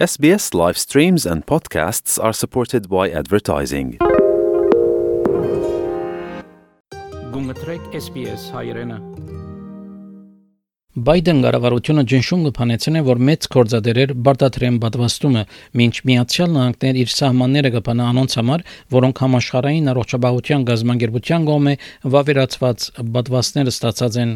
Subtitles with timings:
[0.00, 3.88] SBS live streams and podcasts are supported by advertising.
[7.34, 8.96] Գունգտրեք SPS հայրենը։
[11.04, 15.44] Բայդեն կառավարությունը ջնշում կփանեցնե, որ մեծ կորձադերեր բարդատրեն պատվաստումը,
[15.82, 18.64] մինչ Միացյալ Նահանգներ իր սահմանները կփանա անոնց համար,
[18.96, 21.80] որոնք համաշխարհային առողջապահության գազམ་ագերբության կողմէ
[22.16, 22.88] վավերացված
[23.20, 24.32] պատվաստները ստացած են։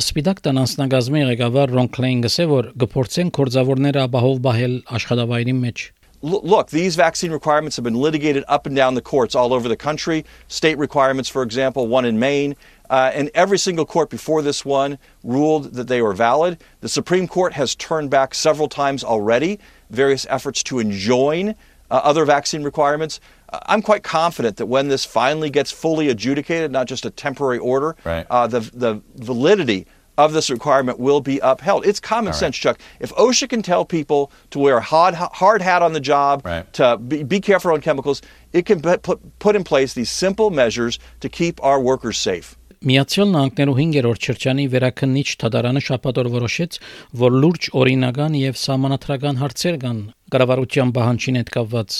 [0.00, 5.84] Սպիտակ տան անձնագազմի ղեկավար Ռոն Քլեին գսե, որ գործեն կորձավորները ապահով բահել աշխատավայրի մեջ։
[6.22, 9.68] L- look, these vaccine requirements have been litigated up and down the courts all over
[9.68, 10.24] the country.
[10.48, 12.56] State requirements, for example, one in Maine.
[12.90, 16.58] Uh, and every single court before this one ruled that they were valid.
[16.80, 19.58] The Supreme Court has turned back several times already
[19.90, 21.54] various efforts to enjoin
[21.91, 23.19] uh, other vaccine requirements.
[23.49, 27.59] Uh, I'm quite confident that when this finally gets fully adjudicated, not just a temporary
[27.59, 28.25] order, Right.
[28.29, 29.85] uh, the, the validity
[30.17, 31.85] of this requirement will be upheld.
[31.85, 32.79] It's common sense, Chuck.
[32.99, 36.71] If OSHA can tell people to wear a hard, hard hat on the job, Right.
[36.73, 38.21] to be, be careful on chemicals,
[38.53, 42.57] it can put, put, put in place these simple measures to keep our workers safe.
[42.81, 46.77] Միացյալ Նահանգներու 5-րդ շրջանի վերաքննիչ թադարանը շաբաթօր որոշեց,
[47.21, 49.99] որ լուրջ օրինական եւ սահմանադրական հարցեր կան
[50.33, 51.99] կառավարության բանջին հետ կապված։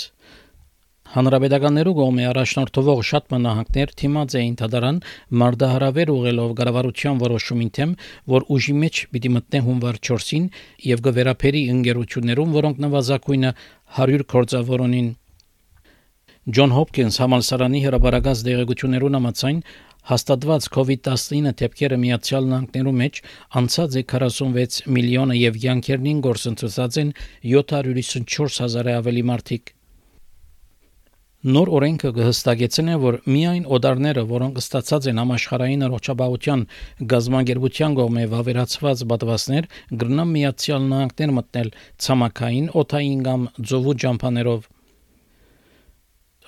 [1.12, 5.00] Հանրապետականներու կողմէ առաջնորդվող շատ մնահանգներ թիմած էին թադարան
[5.44, 7.96] մարդահրավեր ուղելով կառավարության որոշումին թեմ,
[8.34, 10.52] որ ուժի մեջ պիտի մտնե հունվար 4-ին
[10.90, 13.58] եւ կվերապերի ընկերություններուն, որոնք նվազագույնը
[14.02, 15.18] 100 կորձավորոնին
[16.50, 19.60] Ջոն Հոփքինս համալսարանի հրաբարագած դեղեցություններուն համաձայն
[20.10, 23.20] հաստատված COVID-19 թեփքերը Միացյալ Նահանգներու մեջ
[23.62, 27.14] անցած է 46 միլիոնը եւ յանքերնին գործընթացած են
[27.52, 29.74] 754 հազարը ավելի մարդիկ։
[31.42, 36.66] Նոր օրենքը կհստակեցնե, որ միայն օդարները, որոնք ստացած են համաշխարհային առողջապահության
[37.14, 39.70] գազམ་ագերբության կողմէ վավերացված պատվաստներ,
[40.04, 41.74] գրնան Միացյալ Նահանգներ մտնել
[42.06, 44.70] ցամաքային, օթային կամ ծովու ջամփաներով։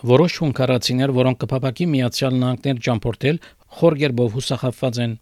[0.03, 3.37] Որոշ հունկարացիներ, որոնք կփապակի Միացյալ Նահանգներ ճամփորդել,
[3.79, 5.13] խորգերբով հուսախապված են։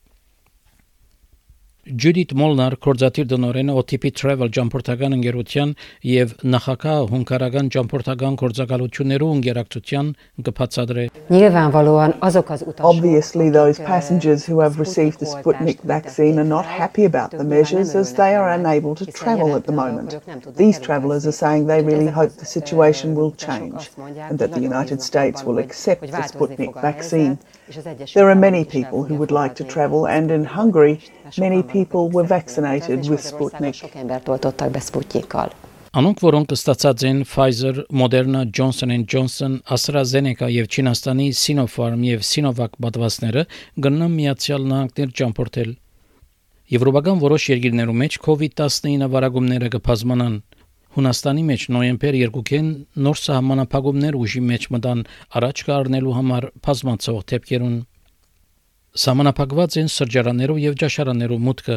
[1.91, 5.75] Ջուդիթ Մոլնար կորզատիր դնորենը OTP Travel ճամփորդական ընկերության
[6.11, 10.09] եւ նախակահ հունկարական ճամփորդական կորզակալություններու ընկերակցության
[10.49, 16.43] կբացատրե Nyilvánvalóan azok az utasok, Obviously, those akik, passengers who have received the Sputnik vaccine
[16.43, 20.19] are not happy about the measures as they are unable to travel at the moment.
[20.57, 23.95] These travellers are saying they really hope the situation will change
[24.27, 27.39] and that the United States will accept the Sputnik vaccine.
[28.15, 31.01] There are many people who would like to travel, and in Hungary,
[31.37, 33.76] many people were vaccinated with Sputnik.
[33.76, 35.50] Sok embert oltottak be Sputnikkal.
[35.92, 43.44] Անոնք, որոնք ստացած են Pfizer, Moderna, Johnson Johnson, AstraZeneca եւ Չինաստանի Sinopharm եւ Sinovac պատվաստները
[43.76, 45.74] գտնան Միացյալ Նահանգներ ճամփորդել։
[46.72, 50.40] Եվրոպական որոշ երկրներու մեջ COVID-19 վարագումները կբազմանան։
[50.96, 52.72] Հունաստանի մեջ նոյեմբեր 2-ին
[53.04, 55.04] նոր սահմանափակումներ ուժի մեջ մտան
[55.40, 57.76] առաջ կառնելու համար բազմացող թեփքերուն։
[58.92, 61.76] Սահմանափակված են սրճարաններով եւ ճաշարաններով մուտքը։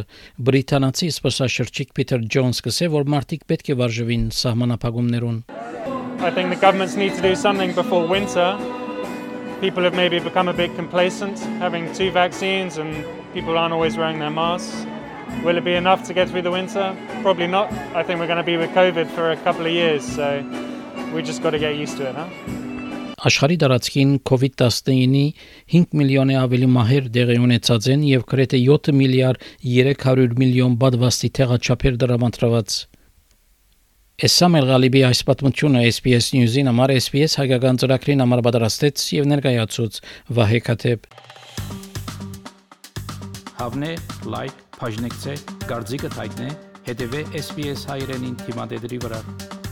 [0.49, 5.39] Բրիտանացի սպասաշրջիկ Պիտեր Ջոնս կսե, որ մարդիկ պետք է վարժվին սահմանափակումներուն։
[6.27, 8.59] I think the governments need to do something before winter.
[9.61, 14.19] People have maybe become a bit complacent having two vaccines and people aren't always wearing
[14.19, 14.75] their masks.
[15.45, 16.97] Will it be enough to get through the winter?
[17.23, 17.71] Probably not.
[17.95, 20.43] I think we're going to be with COVID for a couple of years, so
[21.15, 22.64] we just got to get used to it, huh?
[23.25, 25.23] Աշխարհի տարածքին COVID-19-ի
[25.75, 31.97] 5 միլիոնի ավելի մահեր դեղի ունեցած են եւ գրեթե 7 միլիարդ 300 միլիոն բադվաստի թեղաչափեր
[32.05, 32.77] դրամատրված։
[34.29, 39.99] Էսամել Գալիբի այս պատմությունը SPS News-ին համար SPS հայկական ծրագրին համար պատրաստեց եւ ներկայացուց
[40.37, 41.11] Վահե Քաթեփ։
[43.65, 43.93] Հավնե,
[44.37, 45.37] լայք, բաժնեկցե,
[45.67, 46.55] դարձիկը թայտնե,
[46.93, 49.64] հետեւե SPS հայրենին թիմադեդի վրա։